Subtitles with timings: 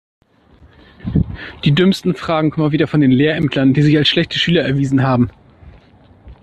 [1.63, 5.03] Die dümmsten Fragen kommen mal wieder von den Lehrämtlern, die sich als schlechte Schüler erwiesen
[5.03, 5.29] haben.